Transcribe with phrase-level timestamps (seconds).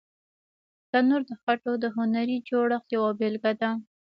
[0.91, 3.69] تنور د خټو د هنري جوړښت یوه بېلګه ده